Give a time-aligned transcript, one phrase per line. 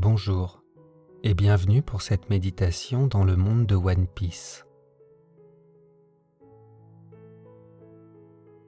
[0.00, 0.62] Bonjour
[1.24, 4.64] et bienvenue pour cette méditation dans le monde de One Piece.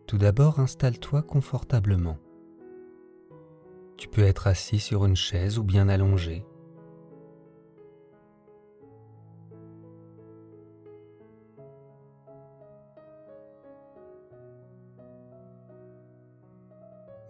[0.09, 2.19] Tout d'abord, installe-toi confortablement.
[3.97, 6.45] Tu peux être assis sur une chaise ou bien allongé.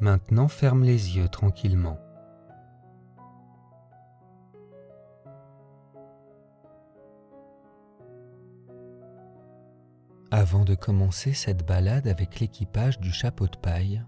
[0.01, 1.98] Maintenant, ferme les yeux tranquillement.
[10.41, 14.03] Avant de commencer cette balade avec l'équipage du chapeau de paille,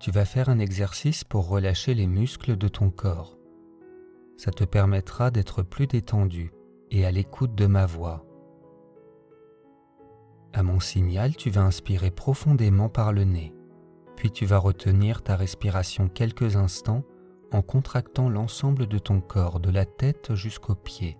[0.00, 3.38] tu vas faire un exercice pour relâcher les muscles de ton corps.
[4.36, 6.52] Ça te permettra d'être plus détendu
[6.90, 8.26] et à l'écoute de ma voix.
[10.54, 13.54] À mon signal, tu vas inspirer profondément par le nez,
[14.16, 17.04] puis tu vas retenir ta respiration quelques instants
[17.52, 21.16] en contractant l'ensemble de ton corps de la tête jusqu'aux pieds.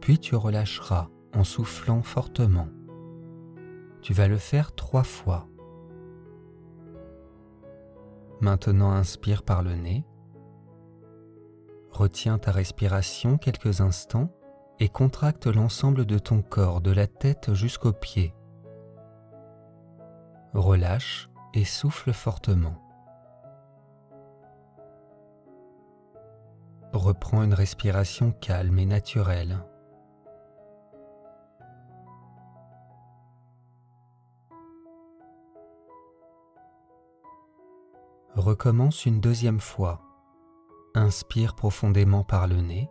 [0.00, 2.66] Puis tu relâcheras en soufflant fortement.
[4.02, 5.46] Tu vas le faire trois fois.
[8.40, 10.04] Maintenant inspire par le nez.
[11.92, 14.28] Retiens ta respiration quelques instants
[14.80, 18.34] et contracte l'ensemble de ton corps de la tête jusqu'aux pieds.
[20.52, 22.82] Relâche et souffle fortement.
[26.92, 29.64] Reprends une respiration calme et naturelle.
[38.36, 40.00] Recommence une deuxième fois.
[40.94, 42.88] Inspire profondément par le nez.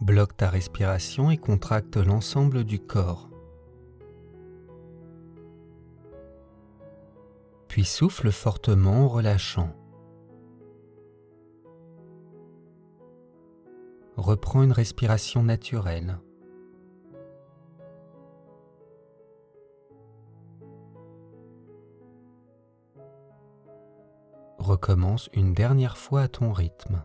[0.00, 3.30] Bloque ta respiration et contracte l'ensemble du corps.
[7.68, 9.70] Puis souffle fortement en relâchant.
[14.16, 16.18] Reprends une respiration naturelle.
[24.62, 27.04] Recommence une dernière fois à ton rythme.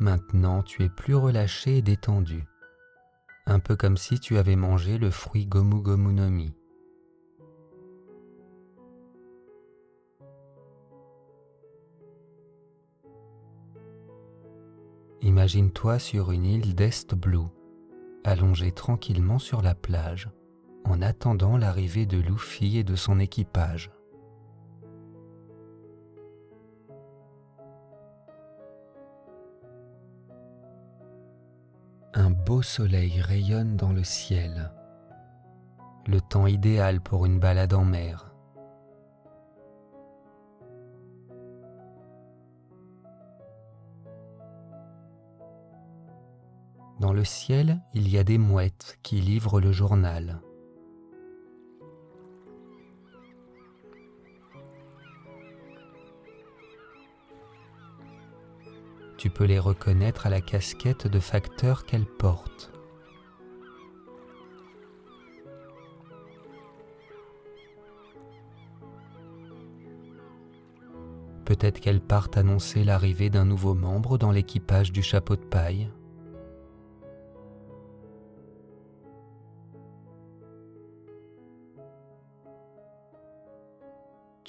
[0.00, 2.44] Maintenant, tu es plus relâché et détendu,
[3.46, 6.57] un peu comme si tu avais mangé le fruit Gomu Gomu no Mi.
[15.28, 17.48] Imagine-toi sur une île d'Est Blue,
[18.24, 20.30] allongé tranquillement sur la plage,
[20.86, 23.90] en attendant l'arrivée de Luffy et de son équipage.
[32.14, 34.72] Un beau soleil rayonne dans le ciel,
[36.06, 38.34] le temps idéal pour une balade en mer.
[47.00, 50.40] Dans le ciel, il y a des mouettes qui livrent le journal.
[59.16, 62.72] Tu peux les reconnaître à la casquette de facteur qu'elles portent.
[71.44, 75.88] Peut-être qu'elles partent annoncer l'arrivée d'un nouveau membre dans l'équipage du chapeau de paille.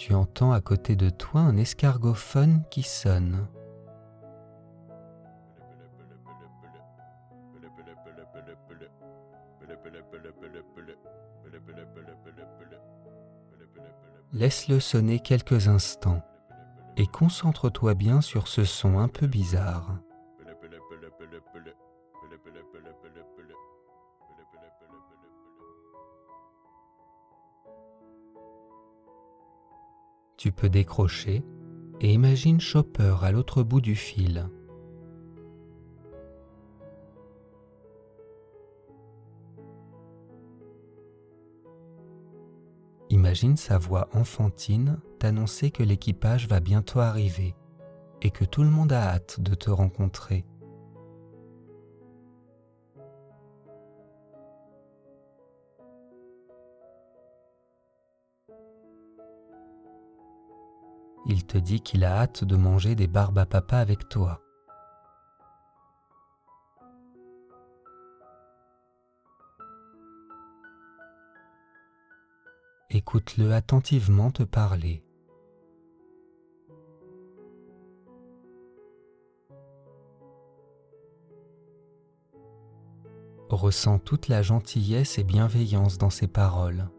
[0.10, 3.46] Tu entends à côté de toi un escargophone qui sonne.
[14.34, 16.24] Laisse-le sonner quelques instants
[16.98, 20.00] et concentre-toi bien sur ce son un peu bizarre.
[30.40, 31.44] Tu peux décrocher
[32.00, 34.48] et imagine Chopper à l'autre bout du fil.
[43.10, 47.54] Imagine sa voix enfantine t'annoncer que l'équipage va bientôt arriver
[48.22, 50.46] et que tout le monde a hâte de te rencontrer.
[61.30, 64.42] il te dit qu'il a hâte de manger des barbes à papa avec toi.
[72.90, 75.04] Écoute-le attentivement te parler.
[83.50, 86.90] Ressens toute la gentillesse et bienveillance dans ses paroles.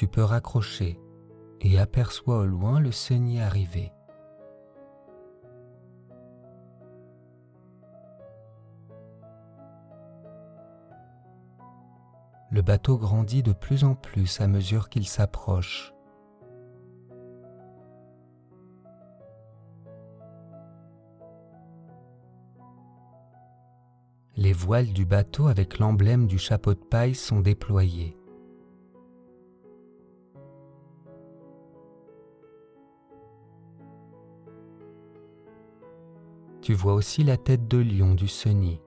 [0.00, 0.98] Tu peux raccrocher
[1.60, 3.92] et aperçois au loin le seigneur arriver.
[12.50, 15.92] Le bateau grandit de plus en plus à mesure qu'il s'approche.
[24.36, 28.16] Les voiles du bateau avec l'emblème du chapeau de paille sont déployées.
[36.62, 38.80] Tu vois aussi la tête de lion du Seni.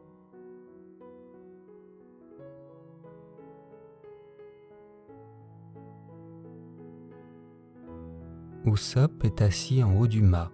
[8.66, 10.52] Usopp est assis en haut du mât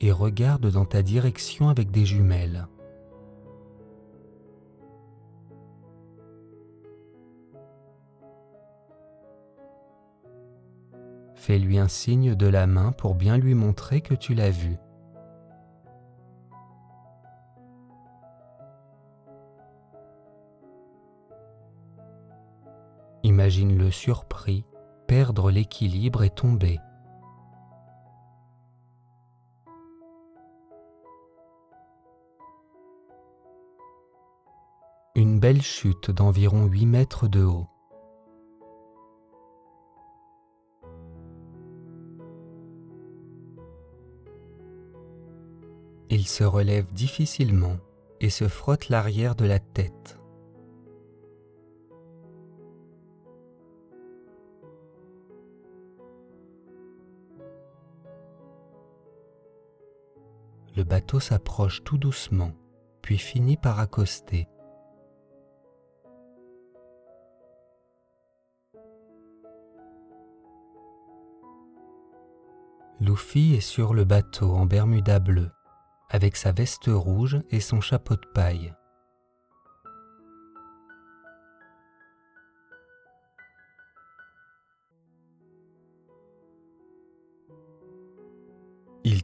[0.00, 2.66] et regarde dans ta direction avec des jumelles.
[11.34, 14.76] Fais-lui un signe de la main pour bien lui montrer que tu l'as vu.
[23.26, 24.64] Imagine-le surpris,
[25.08, 26.78] perdre l'équilibre et tomber.
[35.16, 37.66] Une belle chute d'environ 8 mètres de haut.
[46.10, 47.78] Il se relève difficilement
[48.20, 50.20] et se frotte l'arrière de la tête.
[60.76, 62.52] Le bateau s'approche tout doucement,
[63.00, 64.46] puis finit par accoster.
[73.00, 75.50] Luffy est sur le bateau en Bermuda bleu
[76.10, 78.74] avec sa veste rouge et son chapeau de paille.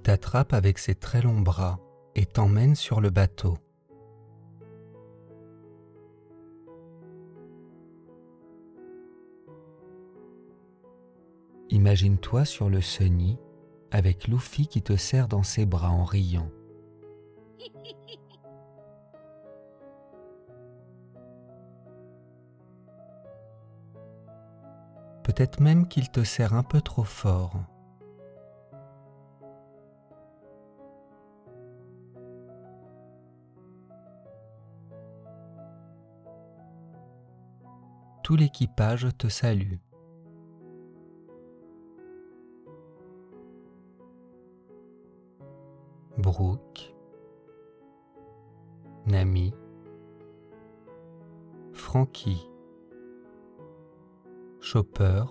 [0.03, 1.79] T'attrape avec ses très longs bras
[2.15, 3.57] et t'emmène sur le bateau.
[11.71, 13.39] Imagine-toi sur le Sunny
[13.91, 16.51] avec Luffy qui te serre dans ses bras en riant.
[25.23, 27.55] Peut-être même qu'il te serre un peu trop fort.
[38.23, 39.79] Tout l'équipage te salue.
[46.19, 46.95] Brooke,
[49.07, 49.53] Nami,
[51.73, 52.49] Frankie,
[54.61, 55.25] Chopper,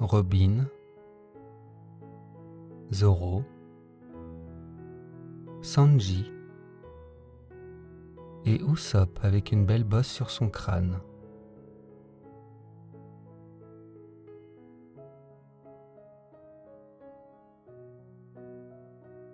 [0.00, 0.68] Robin,
[2.92, 3.44] Zoro,
[5.60, 6.35] Sanji
[8.46, 11.00] et Usopp avec une belle bosse sur son crâne.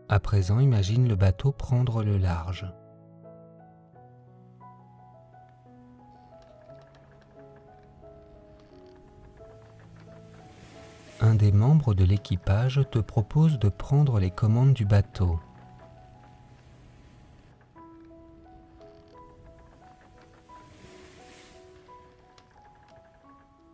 [0.08, 2.66] À présent, imagine le bateau prendre le large.
[11.20, 15.38] Un des membres de l'équipage te propose de prendre les commandes du bateau.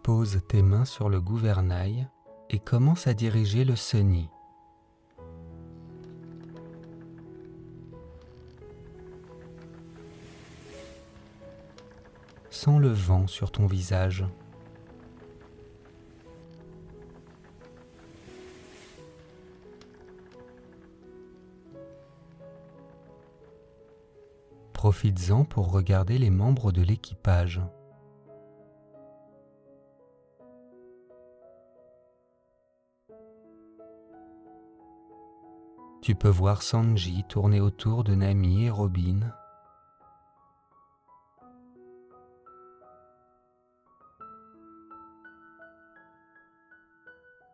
[0.08, 2.08] Pose tes mains sur le gouvernail
[2.48, 4.30] et commence à diriger le Sunny.
[12.48, 14.24] Sens le vent sur ton visage.
[24.72, 27.60] Profites-en pour regarder les membres de l'équipage.
[36.08, 39.30] Tu peux voir Sanji tourner autour de Nami et Robin.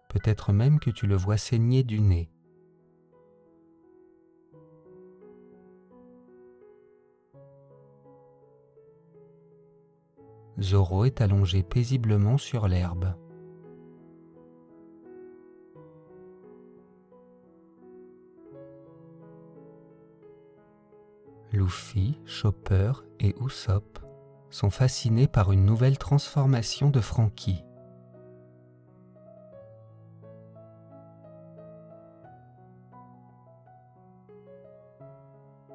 [0.09, 2.31] Peut-être même que tu le vois saigner du nez.
[10.61, 13.17] Zoro est allongé paisiblement sur l'herbe.
[21.55, 24.01] Luffy, Chopper et Usopp
[24.51, 27.65] sont fascinés par une nouvelle transformation de Frankie.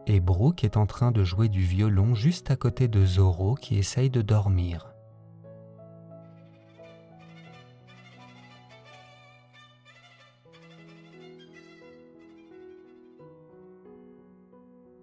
[0.05, 3.77] et Brooke est en train de jouer du violon juste à côté de Zoro qui
[3.77, 4.91] essaye de dormir.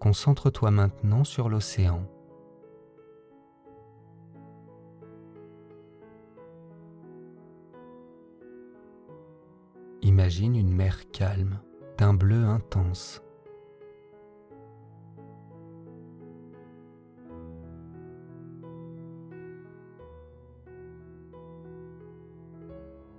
[0.06, 2.00] Concentre-toi maintenant sur l'océan.
[10.02, 11.58] Imagine une mer calme,
[11.98, 13.20] d'un bleu intense.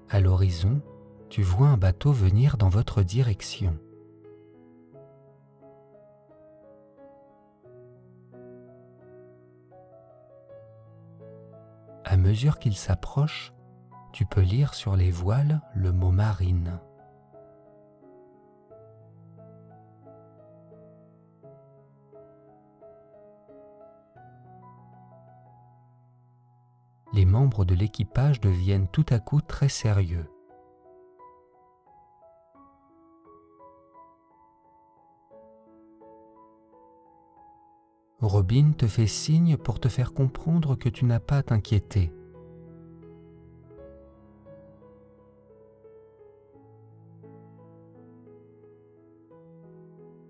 [0.10, 0.80] À l'horizon,
[1.28, 3.78] tu vois un bateau venir dans votre direction.
[12.18, 13.54] À mesure qu'il s'approche,
[14.12, 16.80] tu peux lire sur les voiles le mot marine.
[27.14, 30.30] les membres de l'équipage deviennent tout à coup très sérieux.
[38.20, 42.12] Robin te fait signe pour te faire comprendre que tu n'as pas à t'inquiéter.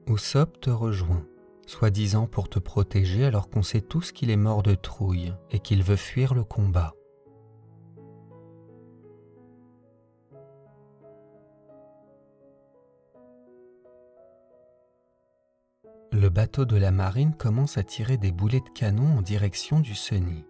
[0.07, 1.25] Usopp te rejoint
[1.67, 5.83] soi-disant pour te protéger alors qu'on sait tous qu'il est mort de trouille et qu'il
[5.83, 6.93] veut fuir le combat.
[16.27, 19.95] Le bateau de la marine commence à tirer des boulets de canon en direction du
[19.95, 20.43] Sunny.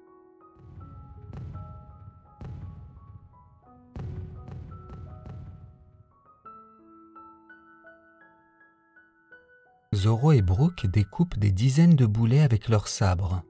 [9.93, 13.43] Zoro et Brooke découpent des dizaines de boulets avec leurs sabres.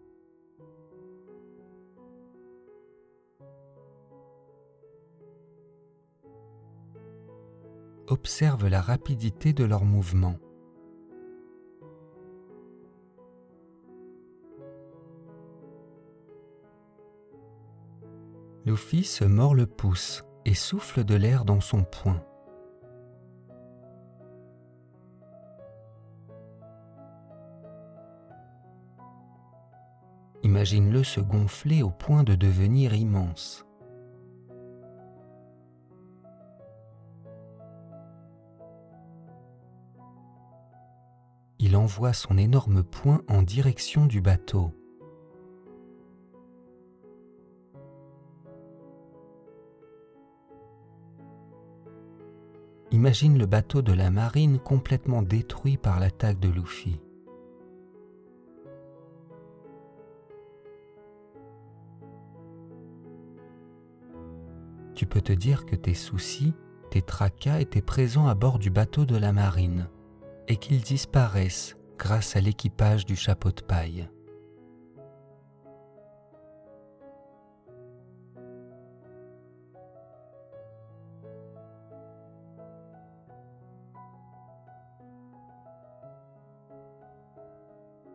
[8.07, 10.35] Observe la rapidité de leurs mouvements.
[18.67, 22.21] Luffy se mord le pouce et souffle de l'air dans son poing.
[30.43, 33.65] Imagine-le se gonfler au point de devenir immense.
[41.59, 44.73] Il envoie son énorme poing en direction du bateau.
[52.97, 56.99] Imagine le bateau de la marine complètement détruit par l'attaque de Luffy.
[64.95, 66.55] tu peux te dire que tes soucis,
[66.89, 69.89] tes tracas étaient présents à bord du bateau de la marine
[70.47, 74.09] et qu'ils disparaissent grâce à l'équipage du chapeau de paille.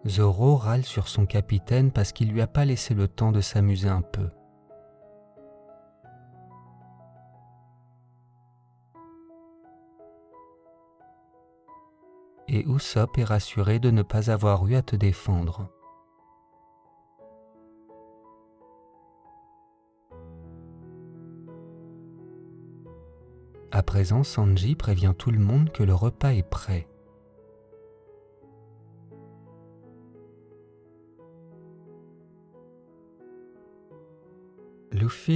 [0.07, 3.89] Zoro râle sur son capitaine parce qu'il lui a pas laissé le temps de s'amuser
[3.89, 4.29] un peu.
[12.53, 15.69] et Usopp est rassuré de ne pas avoir eu à te défendre.
[23.71, 26.92] À présent, Sanji prévient tout le monde que le repas est prêt.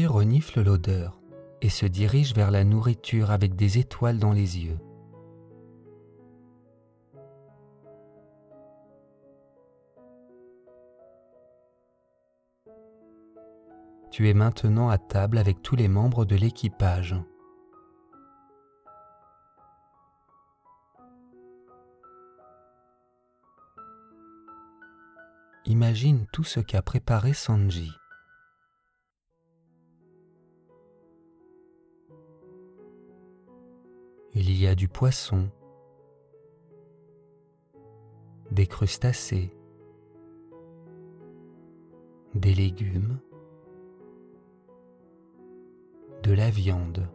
[0.07, 1.21] renifle l'odeur
[1.63, 4.79] et se dirige vers la nourriture avec des étoiles dans les yeux.
[14.11, 17.15] Tu es maintenant à table avec tous les membres de l'équipage.
[25.67, 27.91] Imagine tout ce qu'a préparé Sanji.
[34.39, 35.49] Il y a du poisson,
[38.51, 39.57] des crustacés,
[42.35, 43.19] des légumes,
[46.23, 47.09] de la viande.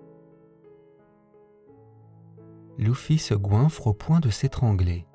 [2.79, 5.05] Luffy se goinfre au point de s'étrangler.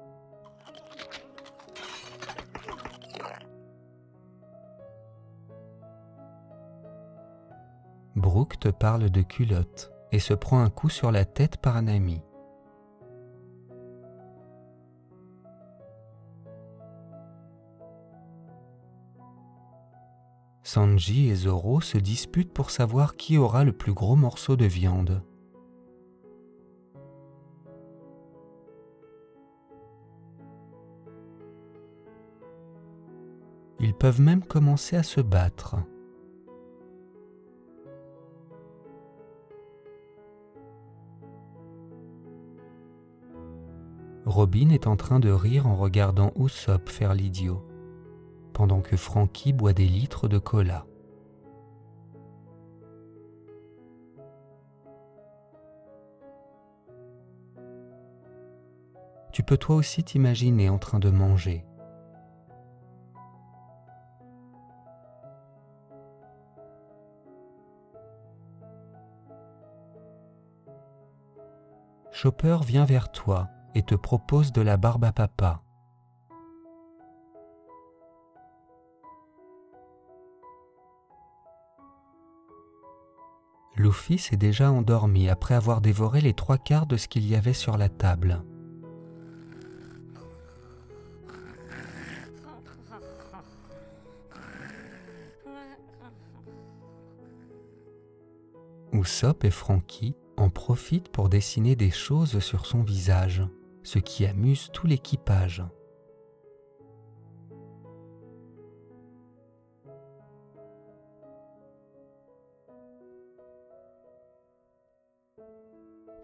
[8.15, 11.89] Brooke te parle de culotte et se prend un coup sur la tête par un
[11.89, 12.23] ami.
[20.63, 25.23] Sanji et Zoro se disputent pour savoir qui aura le plus gros morceau de viande.
[33.79, 35.77] Ils peuvent même commencer à se battre.
[44.27, 47.65] Robin est en train de rire en regardant Usopp faire l'idiot
[48.53, 50.85] pendant que Frankie boit des litres de cola.
[59.33, 61.65] Tu peux toi aussi t'imaginer en train de manger.
[72.11, 75.63] Chopper vient vers toi et te propose de la barbe à papa.
[83.77, 87.53] Luffy s'est déjà endormi après avoir dévoré les trois quarts de ce qu'il y avait
[87.53, 88.43] sur la table.
[98.95, 103.43] Usopp et Frankie en profitent pour dessiner des choses sur son visage,
[103.87, 105.63] ce qui amuse tout l'équipage.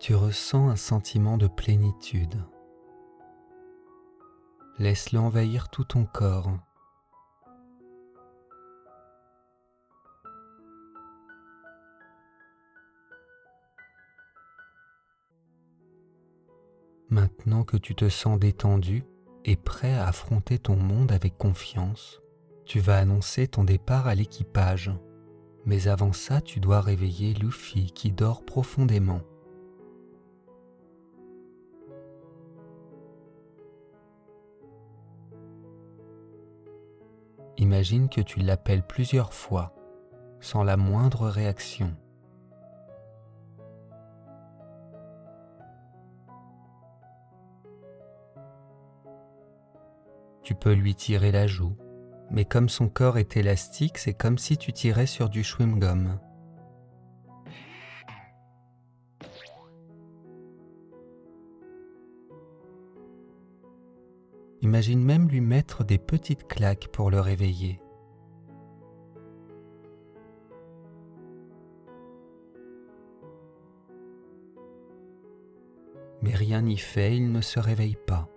[0.01, 2.35] tu ressens un sentiment de plénitude.
[4.81, 6.51] Laisse-le envahir tout ton corps.
[17.12, 19.05] Maintenant que tu te sens détendu
[19.44, 22.22] et prêt à affronter ton monde avec confiance,
[22.64, 24.90] tu vas annoncer ton départ à l'équipage.
[25.66, 29.20] Mais avant ça, tu dois réveiller Luffy qui dort profondément.
[37.59, 39.75] Imagine que tu l'appelles plusieurs fois
[40.40, 41.94] sans la moindre réaction.
[50.52, 51.74] Tu peux lui tirer la joue,
[52.30, 56.18] mais comme son corps est élastique, c'est comme si tu tirais sur du chewing-gum.
[64.60, 67.80] Imagine même lui mettre des petites claques pour le réveiller.
[76.20, 78.28] Mais rien n'y fait, il ne se réveille pas.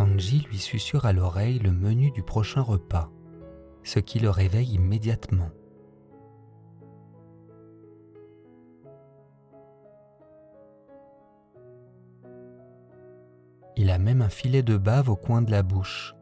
[0.00, 3.10] Sanji lui susurre à l'oreille le menu du prochain repas,
[3.82, 5.50] ce qui le réveille immédiatement.
[13.76, 16.14] Il a même un filet de bave au coin de la bouche.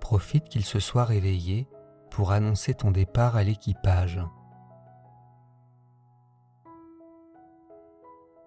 [0.00, 1.68] Profite qu'il se soit réveillé
[2.10, 4.18] pour annoncer ton départ à l'équipage.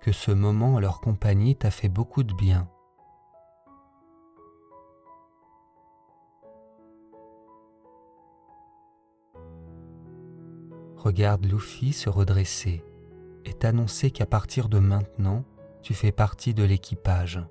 [0.01, 2.67] Que ce moment en leur compagnie t'a fait beaucoup de bien.
[11.01, 12.85] regarde Luffy se redresser
[13.43, 15.43] et t'annoncer qu'à partir de maintenant,
[15.81, 17.41] tu fais partie de l'équipage.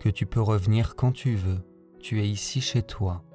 [0.00, 1.60] Que tu peux revenir quand tu veux,
[2.00, 3.25] tu es ici chez toi.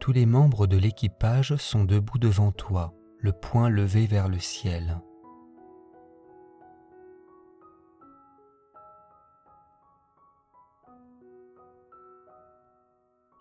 [0.00, 4.98] Tous les membres de l'équipage sont debout devant toi, le poing levé vers le ciel.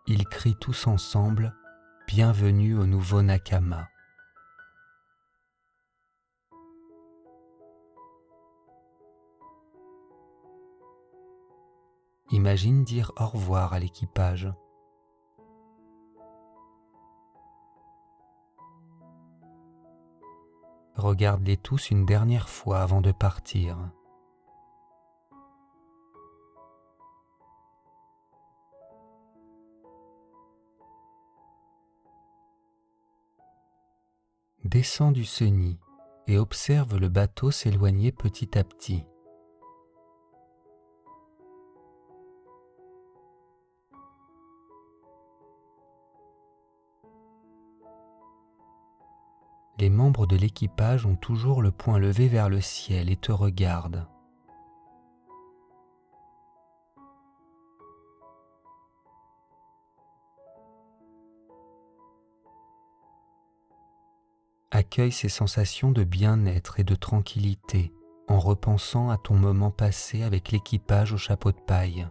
[0.06, 1.56] Ils crient tous ensemble
[2.08, 3.88] Bienvenue au nouveau Nakama.
[12.32, 14.52] Imagine dire au revoir à l'équipage.
[21.00, 23.78] Regarde-les tous une dernière fois avant de partir.
[34.66, 35.78] Descends du chenil
[36.28, 39.06] et observe le bateau s'éloigner petit à petit.
[50.00, 54.08] Membres de l'équipage ont toujours le poing levé vers le ciel et te regardent.
[64.72, 67.92] Accueille ces sensations de bien-être et de tranquillité
[68.30, 72.08] en repensant à ton moment passé avec l'équipage au chapeau de paille.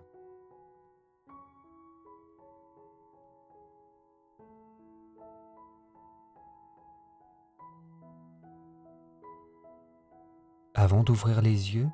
[10.80, 11.88] Avant d'ouvrir les yeux,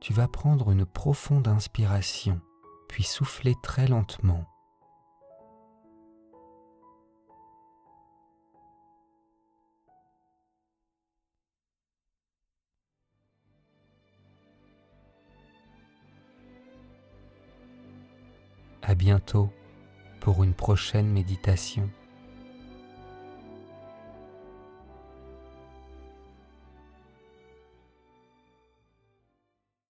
[0.00, 2.40] tu vas prendre une profonde inspiration,
[2.88, 4.44] puis souffler très lentement.
[18.82, 19.52] À bientôt
[20.18, 21.88] pour une prochaine méditation.